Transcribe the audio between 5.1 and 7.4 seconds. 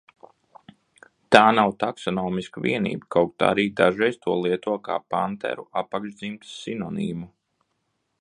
panteru apakšdzimtas sinonīmu.